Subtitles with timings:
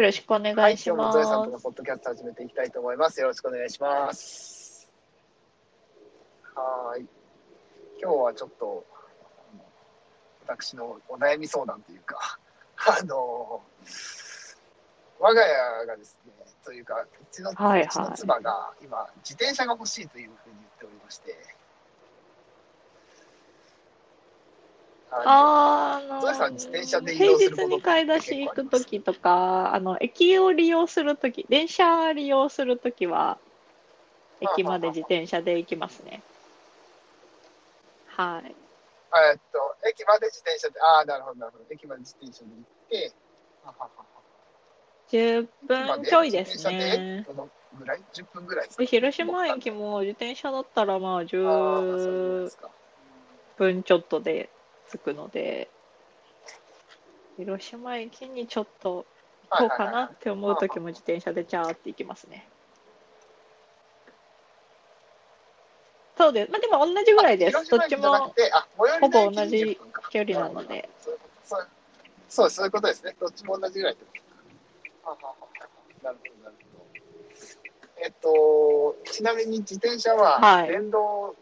[0.00, 1.52] よろしくお願はい、いし今日もゾエさんとます。
[1.52, 3.20] のポッドキャスト始めていきたいと思います。
[3.20, 4.90] よろしくお願いします。
[6.54, 7.06] はーい。
[8.00, 8.86] 今日はちょっと、
[10.46, 12.38] 私のお悩み相談というか、
[12.78, 13.60] あの、
[15.18, 16.32] 我が家がですね、
[16.64, 17.52] というか、うちの
[18.14, 21.36] 妻が今、自転車が欲しいというふうに言っておりまして、
[25.12, 33.38] ああのゾエさん自転車で移動する平日に買い出し行くときとか、あの、駅を利用するとき、電車利用するときは、
[34.40, 36.22] 駅まで自転車で行きますね。
[38.06, 38.42] はい。
[38.44, 38.50] の
[39.32, 41.64] えっと、駅まで自転車で、ああ、なるほど、なるほど。
[41.70, 43.12] 駅まで自転車で行って、
[43.64, 44.10] はははは
[45.10, 47.24] 10分ちょいですね。
[47.26, 52.70] どのぐらい ?10 分ぐらいで広島駅も自転車だったらまああーまあそういうこと10ですか
[53.56, 54.48] 分ちょっとで
[54.90, 55.68] 着くので、
[57.36, 59.06] 広島駅にちょっと
[59.50, 62.48] 行こうかなって思うときも自転車でチャーって行きますね。
[66.16, 66.52] そうです。
[66.52, 67.70] まあでも同じぐらいです。
[67.70, 68.34] どっちも
[69.00, 70.88] ほぼ同じ10分か距離なので。
[72.28, 73.16] そうそういうことですね。
[73.18, 73.96] どっちも同じぐらい
[75.02, 75.34] はははは
[76.02, 76.86] なるほど、なるほど。
[77.96, 81.34] えっと、ちなみに自転車ははい電動、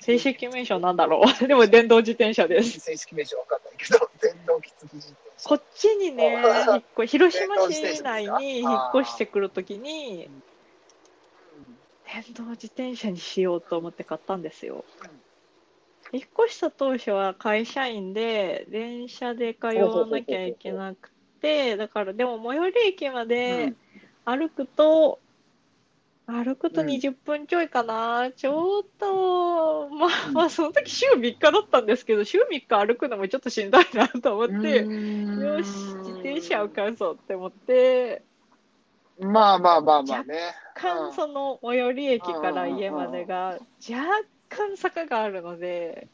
[0.00, 1.24] 正式名称なんだろう。
[1.46, 2.80] でも電動自転車です。
[2.80, 5.48] 正式名称わかんないけど、 電動き自転車。
[5.48, 10.28] こっちにね、 あ引っ越広島市内に引っ越してくるときに、
[12.06, 14.84] 電動自転車にしようと思って買ったんですよ。
[16.12, 23.74] 引っ越した当初は会社員で電車で通わなきゃいけなくて、だからでも最寄り駅まで
[24.24, 25.18] 歩くと、
[26.26, 38.22] 歩くとうん20分ちょいかな、ちょっと、まあまあその時週3日だったんですけど、週3日歩くのもちょっとしんどいなと思って、よし、自転車を買うぞって思って、
[39.20, 40.54] まあまあまあまあね。
[40.76, 43.58] 若干その最寄り駅から家までが
[43.88, 46.08] 若干坂があるので、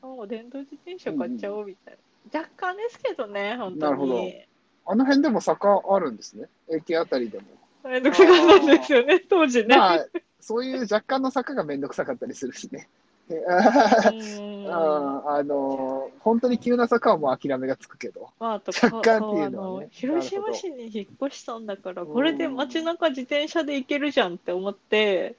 [0.00, 1.98] もう電動自転車買っちゃおうみたい
[2.32, 2.40] な。
[2.40, 4.44] 若干ですけどね、本当なるほどに。
[4.86, 6.48] あの辺でも坂あるんですね。
[6.70, 7.44] 駅あたりでも。
[7.84, 9.76] めんどくさかったんですよね、当時ね。
[9.76, 10.06] まあ、
[10.40, 12.88] そういう若干の坂がめんどくさかったりするしね。
[14.68, 18.30] ああの、本当に急な坂はもう諦めがつくけど。
[18.38, 25.36] まあ、あと若干っていうのはね広島市に引っ越したんだから、うんこれで街中自転車で行けるじゃんって思って、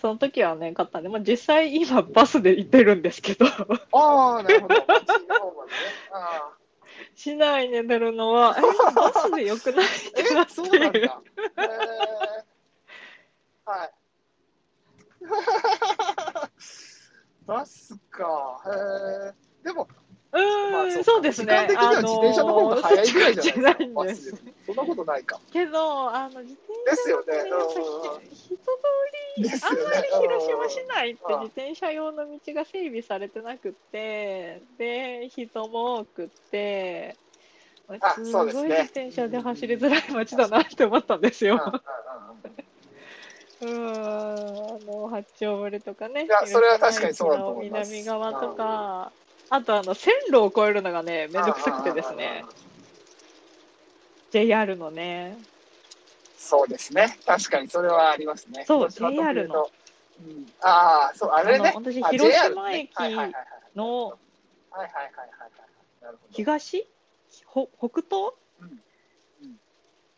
[0.00, 4.74] その時はね、買ったんで、まあ、実際今バスで行ってるんですけど、ああ、なるほど。
[6.12, 6.52] あ
[7.18, 10.98] 市内に出るのは、 え、バスでよくないってーえ、なっうなんだ。
[11.00, 12.44] へー
[13.64, 13.94] はい。
[17.44, 18.62] バスか。
[18.66, 19.47] へえ。
[19.64, 19.88] でも、
[20.32, 21.46] うまあーん、そうですね。
[21.46, 23.80] 時間的には自転車の方が早いぐらいじゃないですか。
[23.80, 25.40] あのーバスよりそんなことないか。
[25.52, 26.54] けど、あの、自
[26.86, 28.60] 転車のねうん人通
[29.36, 37.16] り、ねあんまり広島市内ってうん自転車用の道が整備されてなくって、で、人も多くって、
[38.02, 41.82] あすごい自転車で走りづらい街だなって思ったんですうんうんよ。
[43.60, 46.26] うんあの、八丁堀とかね。
[46.26, 49.10] いやそれは確かにそうだと思います南側とか、
[49.50, 52.44] あとあの、線路を越えるのがね、めんどくさくてですね、
[54.30, 55.38] JR のね、
[56.36, 57.18] そうですね。
[57.26, 58.64] 確かにそれはありますね。
[58.66, 59.70] そう JR の。
[60.20, 61.72] うんああ、そう、あれね。
[61.74, 63.32] 私あ広島駅のはいはい
[63.74, 65.50] はいはいはい。
[66.02, 66.32] なるほど。
[66.32, 66.86] 東？
[67.46, 68.34] ほ北東？
[68.60, 68.80] うん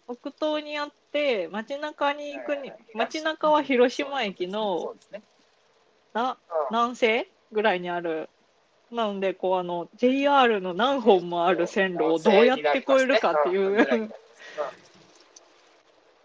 [0.08, 5.22] 北東にあって、街中に行くに街中は広島駅そのね。
[6.12, 6.36] なうん
[6.70, 8.28] 南西ぐらいにある。
[8.90, 14.14] なので、こう、あの、JR の何本もある線路をどうやって越えるかっていうんう、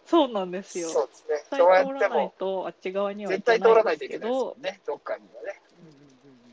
[0.06, 0.90] そうなんですよ。
[0.90, 1.44] そうですね。
[1.52, 4.80] 通らないとあっち側には行絶対通らけないですもどん、ね。
[4.86, 5.62] どっかにはね。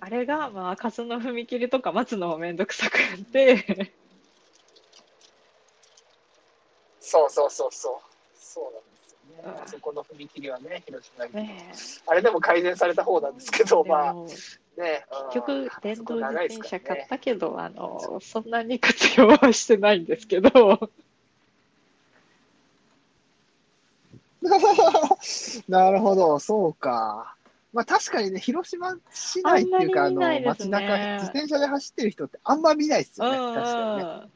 [0.00, 2.98] あれが、まあ、数の踏切とか待つのもめんどくさく
[3.32, 3.94] て、
[7.00, 7.94] そうそうそうそう。
[8.34, 8.91] そうなん
[9.44, 11.34] あそこの踏切はね、広島駅。
[11.34, 11.72] ね
[12.06, 14.26] あれでも改善された方なんですけど、でまあも
[14.76, 15.04] ね。
[15.32, 17.02] 結局うん、電動自転車買っ。
[17.04, 20.90] あたけど、あの、そんなに活用はしてないんですけど、
[25.68, 27.36] なるほど、そうか。
[27.72, 34.30] まあ確かにね、広島市内っていうか、あの、あんまり見ないです街ね中、自転車で走ってる人ってあんま見ないですうんよね、確かにね。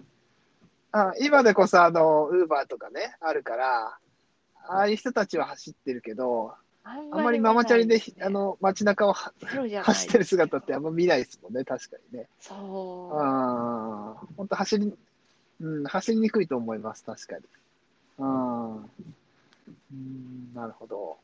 [0.92, 3.98] あ今でこそ、あの、ウーバーとかね、あるから、
[4.68, 6.54] ああいう人たちは走ってるけど、
[6.84, 9.32] あんまりママチャリで、あ、の、街中を走
[10.08, 12.28] ってる姿ってあんま見ないですもんね、確かにね。
[12.40, 12.54] そ
[13.12, 13.16] う。
[13.16, 14.94] ああ、本当走り、
[15.60, 17.42] うん、走りにくいと思います、確かに。
[18.18, 18.76] うん。
[18.76, 18.84] う
[19.94, 21.16] ん、なるほど。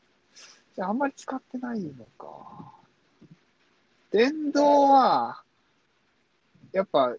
[0.75, 2.73] じゃあ、あんまり使ってないのか。
[4.11, 5.43] 電動は、
[6.73, 7.15] やっぱ、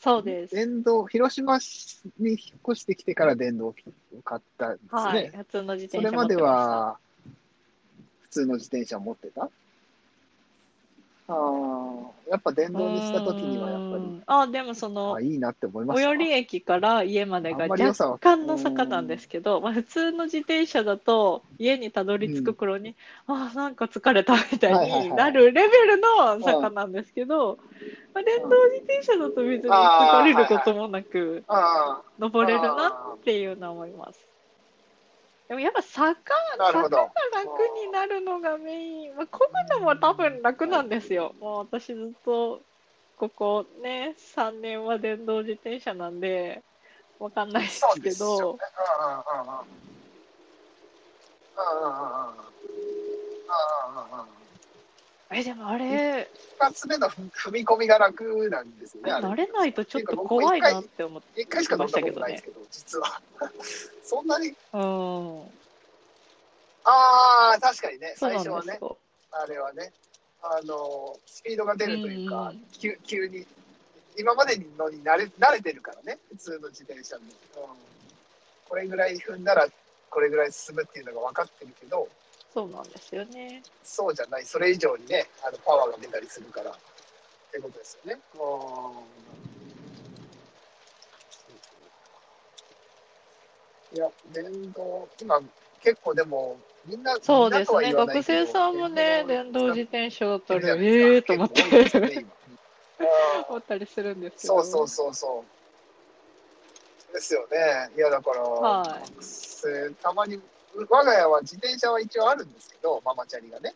[0.00, 0.54] そうです。
[0.54, 1.58] 電動、広島
[2.18, 2.38] に引っ
[2.70, 3.74] 越してきてから電動を
[4.24, 5.00] 買ったんですね。
[5.00, 5.30] はい。
[5.30, 6.98] 普通の自そ転車れまでは、
[8.22, 9.50] 普通の自転車を持ってた？
[11.30, 15.94] ああ、やっぱ電動にした時にはやっぱり、あ、でもそのあ、いいなって思いま。
[15.94, 22.96] 最寄り駅から家までが若干の坂なんですけど、まあ、普通の自転車だと家にたどり着く頃に、
[23.26, 27.58] ああなんか疲れたみたいになるレベルの坂なんですけど、
[28.12, 34.29] まあ、電動自転車だと別に疲れることもなくあ登れるなっていうのは思います。
[35.50, 36.14] でもやっぱ坂
[36.56, 36.86] 坂が
[37.34, 41.34] 楽になるのがメイン、まあ、こぐのも多分楽なんですよ。
[41.40, 42.62] もう私ずっと
[43.16, 46.62] ここね3年は電動自転車なんで
[47.18, 48.56] わかんないあ、ですけどうん。
[51.56, 52.36] うんうんう
[54.16, 54.39] んうん。
[55.32, 59.12] えでもあれ一発目の踏み込みが楽なんですよね。
[59.12, 63.22] 慣れないとちょっと怖いなって思って一回しか乗ったことないですけど、実は。
[64.02, 65.42] そんなに、うん
[66.84, 68.80] ああ、確かにね、最初はね。
[69.30, 69.92] あれはね、
[70.42, 73.46] あの、スピードが出るというか、うんうん急急に、
[74.18, 77.30] 今までのに慣れ慣れてるからね、普通の自転車に、うん。
[78.68, 79.68] これぐらい踏んだら、
[80.10, 82.08] これぐらい進むっていうのが分かってるけど、
[82.52, 83.62] そうなんですよね。
[83.84, 86.74] そうじゃない、それ以上にね、あのパワーが出たりするから、っ
[87.52, 88.20] てことですよね。
[93.92, 95.40] いや、電動、今、
[95.82, 97.92] 結構でも、みんな、そうですね。
[97.92, 101.70] 学生さんもね、電動自使転車だったら、ええーと思って、今
[103.48, 104.62] 思ったりするんですけど。
[104.62, 105.44] そうそうそうそ
[107.10, 107.12] う。
[107.12, 107.90] ですよね。
[107.96, 108.98] いや、だから、は
[109.90, 110.40] いたまに、
[110.74, 113.74] 我が家は自転車は一応あるんですけど、ママチャリがね。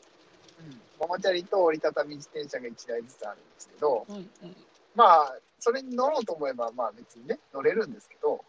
[0.61, 4.57] うん、ママチャリと折りたたみ自転車が1台ずつあるんですけど、うんうん。
[4.95, 8.45] まあ、それに乗ろうと思えば、まあ別にね、乗れるんですけど、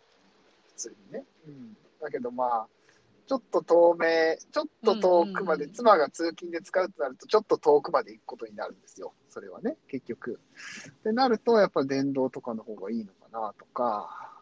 [0.67, 1.23] 普通にね。
[1.47, 1.77] うん。
[2.01, 2.67] だけどまあ、
[3.27, 9.13] ちょっと遠目、ちょっと遠くまで、妻が通勤で使うとなると、ちょっと遠くまで行くことになるんですよ。
[9.29, 10.39] それはね、結局。
[10.89, 14.35] ってなると、やっぱ電動とかの方がいいのかなとか。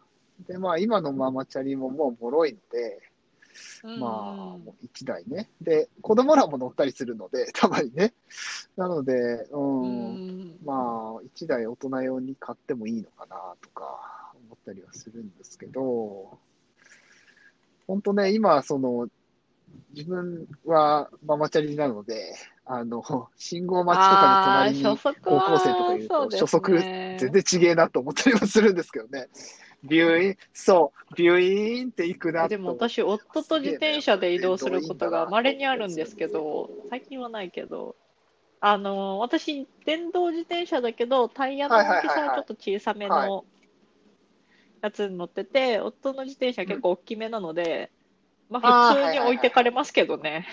[0.46, 3.13] で、まあ今のママチャリももう脆いので、うん
[3.82, 4.00] まあ、
[4.58, 5.48] もう1台ね。
[5.60, 8.14] で、子供らも乗ったりするので、 たまにね。
[8.76, 10.74] なので、うん、うんま
[11.18, 16.38] あ、1台大人用に買ってもいいのかなとか思ったりはするんですけど、
[17.86, 19.08] 本当ね、今、その、
[19.94, 22.34] 自分はママチャリなので、
[22.64, 23.02] あの、
[23.36, 26.78] 信号待ちとかに隣に高校生とかいると、初速
[27.18, 29.28] 全然ちげえなと思ったりもするんですけどね。
[29.84, 32.48] ビューイン、そう、ビューインって行くなと。
[32.48, 37.96] でも私、夫と自転車で移動することが稀にあるんですけど、最近はないけど、
[38.60, 43.44] あの、私、電動自転車だけど、タイヤの大きさはちょっと小さめの
[44.80, 47.90] やつに乗ってて、夫の自転車結構大きめなので、
[48.60, 50.46] まあ普通に置いてかれますけどね。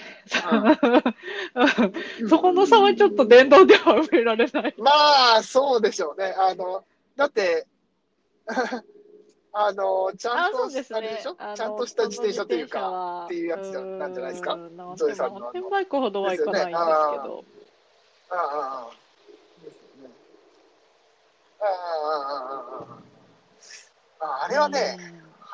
[2.19, 4.75] うん そこの差はちょっと電動では埋められない。
[4.77, 4.91] ま
[5.37, 6.33] あ、そうでしょうね。
[6.37, 6.83] あの、
[7.15, 7.67] だって、
[9.53, 10.67] あの、ちゃんと、あ
[11.01, 11.35] れでしょ？
[11.55, 14.57] ちゃんとした自転車というか、かっていうやつじゃなんじゃないですか？
[14.95, 16.77] ゾエさんのマウンテンバイクほどはいかないんです。
[16.77, 17.15] ああ、
[18.31, 18.89] ああ、
[21.59, 22.85] ああ、
[24.19, 24.97] ああ、あれはね、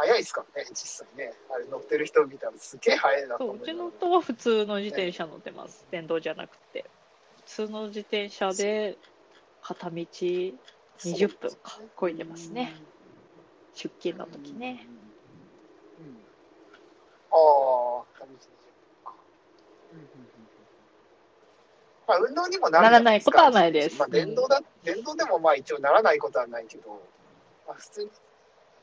[0.02, 1.34] うん早いですからね、実際ね。
[1.52, 5.88] あれ乗ってる人見たらすげえ早いなと思いながらうちの夫は普通の自転車乗ってます。
[5.90, 6.86] 電動じゃなくて。
[7.38, 8.98] 普通の自転車で
[9.62, 12.74] 片道20分か、こいでますね。
[13.74, 14.88] 出勤の時ね。
[16.00, 16.06] うん。
[16.06, 16.18] うん
[17.30, 19.14] ああ、片道20分か。
[19.94, 20.08] うんうん
[22.08, 27.02] まあ、運動にもならないことはないですまあ、電動だ、電動でもまあ一応ならないことはないけど、
[27.68, 28.12] まあ、普通に、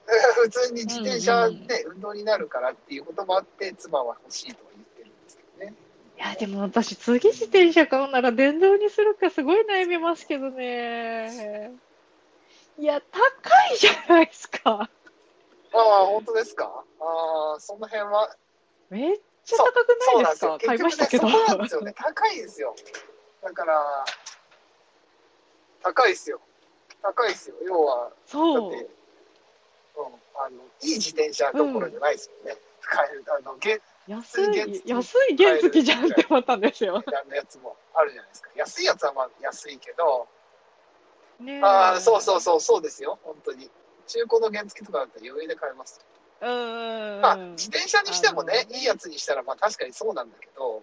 [0.34, 5.75] 普通に自転車で運動になるからっていうこともあって、妻は欲しいとは言ってるんですけどね。
[6.16, 11.73] いや、でも私、次自転車買うなら電動にするかすごい悩みますけどね。
[12.78, 13.20] いや、高
[13.73, 14.90] いじゃないですか。
[15.73, 16.84] ああ、本当ですか？
[17.00, 18.37] ああ、その辺は、
[18.90, 20.58] めっちゃ高くないですか？
[20.58, 21.28] 買いましたけど。
[21.28, 21.94] そこなんですよね。
[21.96, 22.75] 高いですよ。
[23.42, 24.04] だから、
[25.82, 26.40] 高いですよ。
[27.02, 27.56] 高いですよ。
[27.64, 28.75] 要は、だそう。
[28.75, 28.90] って、うん、
[30.37, 32.57] あの、いい自転車どころじゃないですよね。
[32.83, 37.03] 買える、あの、現安い、安い原付じゃんって思ったんですよ。
[37.07, 38.50] 値段のやつもあるじゃないですか。
[38.55, 40.29] 安いやつはまあ安いけど、
[41.41, 43.19] ねえああ、そうそうそう、そうですよ。
[43.23, 43.71] 本当に。
[44.07, 46.05] 中古の原付とかだったら余裕で買えます。
[46.43, 47.21] うんうんうん。
[47.23, 50.83] まあ、自転車にしてもねいいやつにしたら、まあ確かにそうなんだけど、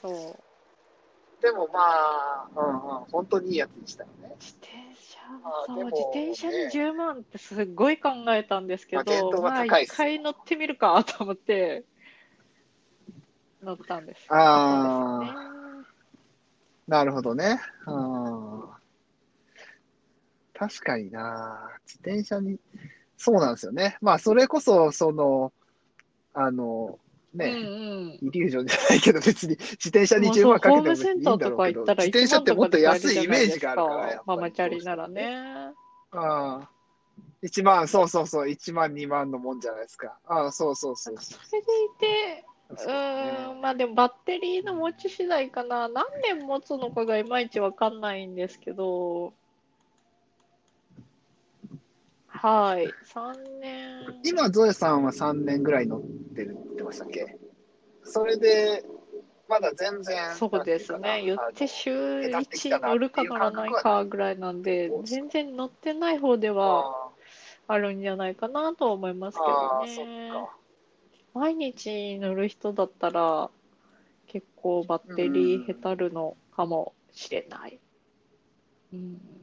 [0.00, 1.42] そう。
[1.42, 4.34] でもまあ、うんうん、本当にいいやつにしたらね。
[4.40, 4.91] 自転車
[5.66, 11.84] そう自転車にね10万ってすっごい考えたんですけど、まあ一回乗ってみるかと思って
[13.62, 14.26] 乗ったんです。
[14.28, 15.52] あーそうですね
[16.88, 17.60] なるほどね。
[17.86, 18.68] うん。
[20.52, 21.70] 確かにな。
[21.86, 22.58] 自転車に、
[23.16, 23.96] そうなんですよね。
[24.00, 25.52] まあ、それこそ、その、
[26.34, 26.98] あの、
[27.34, 28.18] ね、うんうん。
[28.20, 35.08] イリュージョンじゃないけど、別に自転車に10まあそう万かけてもいいんだンターとかろうけど、自転車ってもっと安いイメージがあるから、ママチャリなら。
[35.08, 35.72] ね。
[36.12, 36.70] ああ。
[37.42, 40.16] 1万、そうそうそう、1万、2万のもんじゃないですか。
[40.26, 43.52] ああ、そうそうそうそそれでいて、う。
[43.52, 45.88] うん、まあでもバッテリーの持ち次第かな。
[45.88, 49.34] 何年持つのかがいまいちわかんないんですけど、
[52.42, 54.20] はい、3年。
[54.24, 56.02] 今、ゾエさんは3年ぐらい乗っ
[56.34, 57.38] てるってましたっけ？
[58.02, 58.84] それで、
[59.46, 61.22] まだ全然、そうですね。
[61.24, 67.12] 言って週1乗るか乗らないかぐらいなんで、全然乗ってない方では
[67.68, 69.44] ああるんじゃないかなとは思いますけ
[69.96, 70.30] どね。
[70.32, 70.56] か。
[71.34, 73.50] 毎日乗る人だったら、
[74.26, 77.78] 結構バッテリーへたるのかもしれない。
[78.92, 79.41] うん。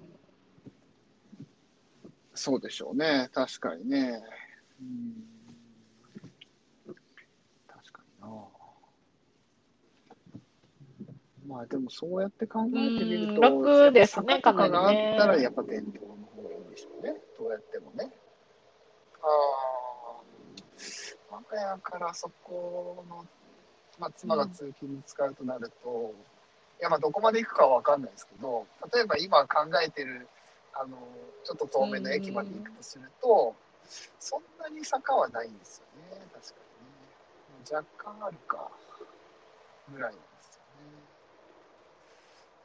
[2.39, 3.29] そうでしょうね。
[3.33, 4.23] 確かにね。
[4.79, 5.13] うん、
[7.67, 8.29] 確かにな。
[11.45, 17.13] まあでもそうやって考えてみると、うん楽ですねかがあかなりねったらやっぱ電動の方がいいんでしょうね。
[17.37, 18.09] どうやってもね。
[19.21, 19.29] ああ、
[21.35, 23.25] 我が家からそこの、
[23.99, 26.15] まあ妻が通勤に使うとなると、
[26.79, 30.29] いやまあどこまで行くかはわかんないですけど、例えば今考えてる、
[30.73, 30.97] あの、
[31.43, 33.55] ちょっと遠めの駅まで行くとすると、
[34.19, 36.27] そんなに坂はないんですよね。
[36.33, 37.75] 確かにね。
[37.75, 38.69] 若干あるか、
[39.91, 40.91] ぐらいなんですよね。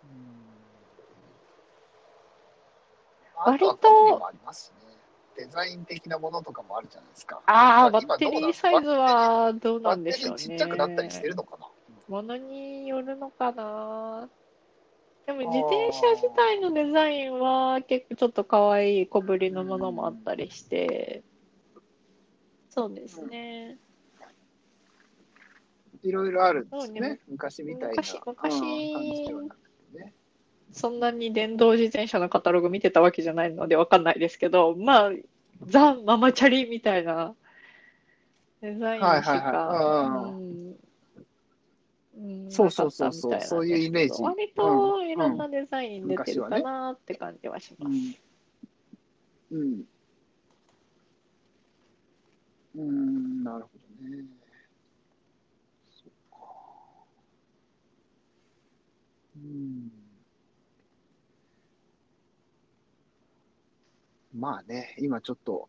[0.05, 0.45] うん。
[3.37, 4.95] 割とありますしね。
[5.37, 7.43] デザイン的なものとかもあるじゃないですか。
[7.47, 10.37] ああ、バ今ッテリーサイズはどうなんでしょうね。
[10.37, 11.67] バッテリーちっちゃくなったりしてるのかな、
[12.07, 14.29] ものによるのかな。
[15.27, 21.23] でも自転車自体のデザインは結構ちょっと可愛い小ぶりのものもあったりして、
[22.69, 23.79] そうですね。
[26.03, 27.21] いろいろあるんですねそうね。
[27.29, 28.03] 昔みたいな。
[28.03, 30.13] 昔昔うん感じではなくてね。
[30.73, 35.11] そんなに電動自転車のカタログ見てたわけじゃないのでわかんないですけど、まあ、
[35.63, 37.35] ザ・ママチャリみたいな
[38.61, 40.64] デザインしはいはいかは、うん
[42.25, 48.21] うんそうそうそうそうそういうイメージ割といろんなデザイン出てるかなって感じはします。
[49.51, 49.59] うん。
[49.59, 49.85] うん。
[52.77, 53.71] うん、なるほ
[54.03, 54.25] どね。
[55.91, 56.37] そっか。
[59.37, 59.91] うん。
[64.35, 65.69] まあね、今ちょっと、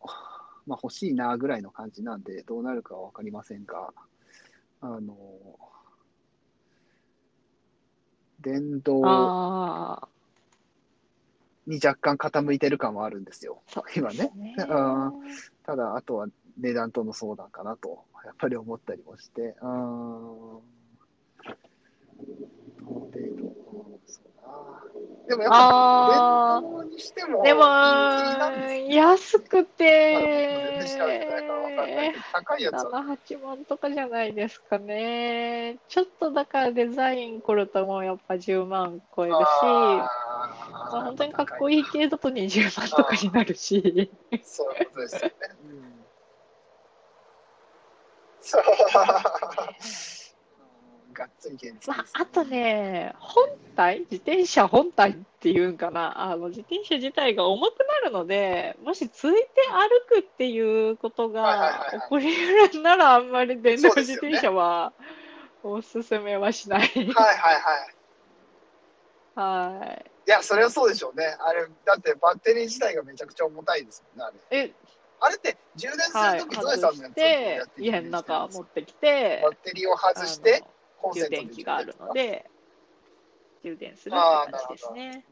[0.66, 3.94] まあ欲しいなぐらいの感じなんで、どうなるかはわかりませんが、
[4.82, 5.16] あの、
[8.46, 10.08] 電動ああ、
[11.66, 13.64] に若干傾いてる感はあるんですよ。
[13.68, 14.32] そう今ね。
[14.70, 15.12] あ
[15.64, 16.28] ただ、あとは
[16.60, 19.68] 値段との相談かなと、やっぱり思ったりもして、うーん。
[19.68, 20.62] ど
[22.84, 24.35] の程度、うんそうな。
[25.28, 27.64] でもやっぱ、にしても、でも、
[28.90, 35.80] 安くて全然調べてないからわかんないけど、高いやつは、7、8万とかじゃないですかね。
[35.88, 44.12] ちょっとだからデザイン来るともうやっぱ10万超えるし、まあ、本当にかっこいい系だと20万とかになるし。
[44.44, 45.36] そういうことですよね。
[45.64, 46.06] うん、
[48.42, 48.64] そう。
[51.16, 59.40] がっつり現実です、まあ、あとね、本体、自転車本体っていうんかな、あの自転車自体が重くなるので、もしついて
[60.10, 64.94] 歩くっていうことが起こりうるなら、あんまり電動自転車は
[65.64, 66.80] おすすめはしない。
[66.82, 67.36] はいはい
[69.38, 69.80] はい。
[69.82, 70.12] はい。
[70.28, 71.26] いや、それはそうでしょうね。
[71.40, 74.60] あれ、だってバッテリー自体がめちゃくちゃ重たいですもんね、あれ。
[74.64, 74.76] え、
[75.20, 80.64] あれって充電すはい、るとき、ゾエさんのやつをやって、家の中持ってきてバ、ッテリーを外して、
[81.14, 82.46] 充電器があるので、
[83.64, 84.62] 充電するああ、って感。
[84.62, 85.26] じですね。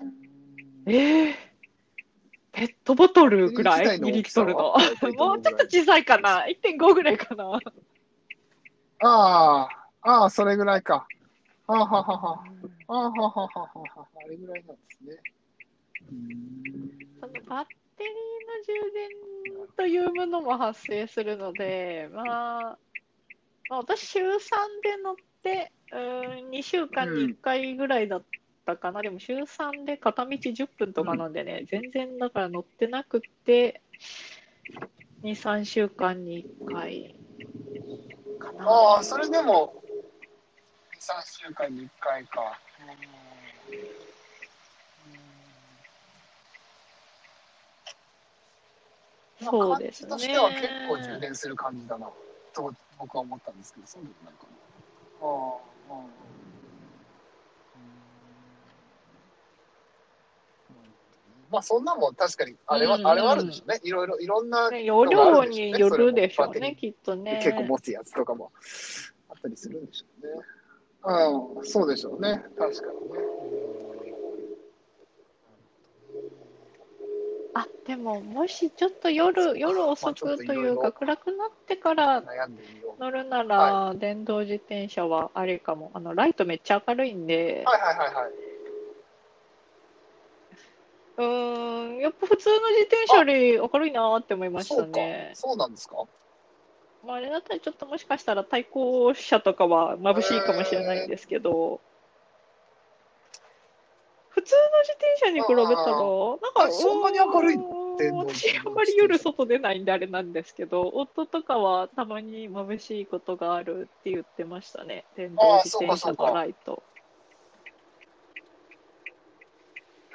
[0.00, 0.10] うん
[0.86, 1.34] えー、
[2.52, 4.74] ペットボトルぐらい ?2 リットルの？
[5.14, 7.60] もうちょっと小さいかな ?1.5 ぐらいかな？
[9.00, 9.68] あ
[10.02, 11.06] あ、ああ、それぐらいか。
[11.66, 12.42] はあ、はあはあは
[12.88, 15.16] あ、はあはあはあはあはあ、あれぐらいなんですね。
[17.20, 18.12] そのバッテリー
[18.46, 22.78] の充電というものも発生するので、まあ、
[23.70, 24.28] まあ、私、週3
[24.82, 28.26] で乗って、うーん、2週間に1回ぐらいだっ
[28.66, 33.80] たかな、でも週3で片道10分とかなんでね、全然だから乗ってなくって、
[35.22, 37.14] 2、3週間に1回
[38.40, 38.64] かな。
[38.68, 39.84] ああ、それでも、
[40.92, 42.60] 2、3週間に1回か。
[49.44, 49.46] うん。
[49.46, 50.08] そうですね。
[50.10, 52.10] まあ感じとしては結構充電する感じだな、
[52.52, 55.26] と僕は思ったんですけど、そうでもないかな。
[55.26, 55.56] あ
[55.94, 56.10] あ、うん
[61.50, 63.80] まあそんなもん確かにあれは、うんあれはあるでしょうね。
[63.82, 67.40] いろいろいろんなね容量によるでしょうね、きっとね。
[67.42, 68.52] 結構持つやつとかも
[69.28, 70.32] あったりするんでしょうね。
[71.58, 72.44] うん、そうでしょうね。
[72.56, 74.09] 確かにね。
[77.90, 82.22] でも、もしちょっと夜、夜遅くというか、暗くなってから。
[83.00, 85.90] 乗るなら、電動自転車はあれかも。
[85.94, 88.32] あの、ライトめっちゃ明るいんで、はいはいはいはい。
[91.16, 95.32] うーん、やっぱ普通の自転車より明るいなーって思いましたね。。
[95.34, 96.04] そうなんですか？
[97.02, 101.80] まあ、あれだったらちょっともしかしたら対向車とかは眩しいかもしれないんですけど、
[104.28, 107.79] 普通の自転車に比べたら、なんか、あそんなに明るいの？
[108.08, 115.06] 私、あんまり夜外出ないんであれなんですけど、夫とかはたまに眩しいことがあるって言ってましたね。
[115.16, 116.82] 電動自転車のライト。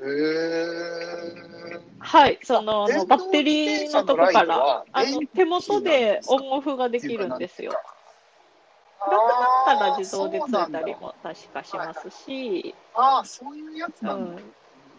[0.01, 1.15] へえ。
[2.00, 7.72] はい、その、あの、バッテリーのとこからは、あの、手元でオンオフができるんですよ。
[9.00, 14.42] 暗くなったら自動でついたりも確かしますし、ああ、そういうやつうなんだ。
[14.42, 14.46] ん、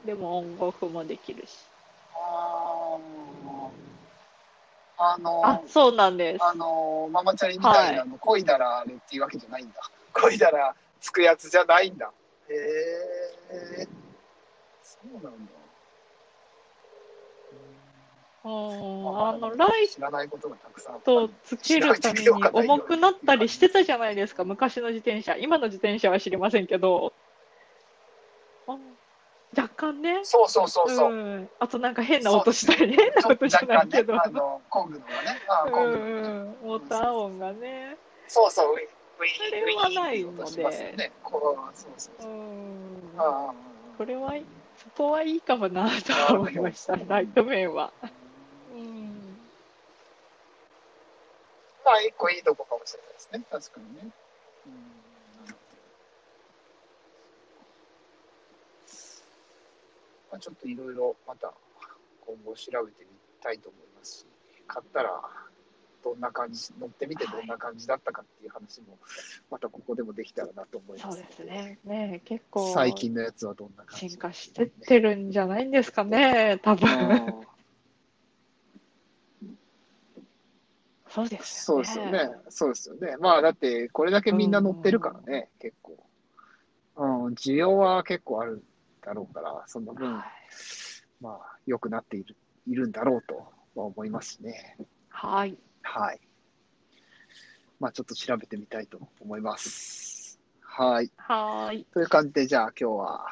[0.05, 1.59] でもオンオフもできるし。
[2.15, 2.76] あ
[4.99, 5.15] あ。
[5.15, 6.45] あのあ、そうなんです。
[6.45, 9.75] あのママチャリみたいなの、漕いだらあれっていうわけじゃないんだ。
[10.13, 12.11] 漕いだらつくやつじゃないんだ。
[12.49, 13.89] へえ。
[14.83, 15.53] そうなんだ。
[18.45, 19.89] うん、あの、ライ
[21.05, 25.37] トつけるために重くなったりしてたじゃないですか、昔の自転車。
[25.37, 27.13] 今の自転車は知りませんけど。
[29.57, 30.21] うん若干ね。
[30.25, 31.13] そうそうそうそう。
[31.13, 31.49] ん。
[31.59, 37.97] あとなんか変な音したり、変な音じゃ若干ねないけど。、あの、工具のがね、あう工具のんうん、モーター音がね。
[38.29, 41.13] そうそう、ウィウィそれはないのでね。
[41.23, 42.31] こうそうそううそう。
[42.31, 43.15] ん。
[43.19, 43.55] あ
[43.97, 44.35] これは、
[44.77, 47.91] そこはいいかもなとは思いました、ライト面は。
[48.75, 49.37] うん。
[51.85, 53.41] まあ、一個いいとこかもしれないですね。
[53.51, 54.11] 確かにね。
[54.67, 54.73] うん
[55.47, 55.77] なるほど
[60.31, 61.53] まあ、ちょっといろいろまた
[62.27, 63.07] 今後調べてみ
[63.43, 64.27] たいと思いますし、
[64.67, 65.23] 買ったら
[66.03, 68.99] どんな感じ、乗ってみてどんな感じだったかっていう話も、
[69.51, 71.19] またここでもできたらなと思います。
[71.19, 71.79] そうですね。
[71.85, 74.11] ね結構、最近のやつはどんな感じ？
[74.11, 76.89] 進化してってるんじゃないんですかね、多分。
[76.91, 77.47] うん
[81.09, 82.31] そうですそうですよね。
[82.51, 83.17] そうですよね。
[83.19, 85.97] まあ、だって、これだけみんな乗ってるからね、結構。
[86.97, 88.63] うん、需要は結構ある
[89.07, 90.25] だろうから、その分、はい
[91.23, 93.37] まあ、良くなっているいるんだろうと
[93.81, 94.77] は思いますしね。
[95.09, 95.57] はい。
[95.83, 96.21] はい。
[97.79, 100.41] まあ、ちょっと調べてみたいと思います。
[100.61, 101.13] はい。
[101.17, 101.87] はい。
[101.93, 103.27] という感じで、じゃあ今日は、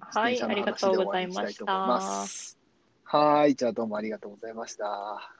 [0.00, 0.42] はい。
[0.42, 2.00] ありがとうございました。
[2.26, 2.58] す。
[3.04, 3.54] はい。
[3.54, 5.34] じゃあどうもありがとうございました。